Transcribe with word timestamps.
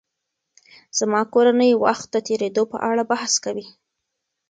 زما 0.99 1.21
کورنۍ 1.33 1.71
وخت 1.83 2.07
د 2.11 2.15
تېرېدو 2.27 2.63
په 2.71 2.77
اړه 2.89 3.03
بحث 3.11 3.33
کوي. 3.45 3.67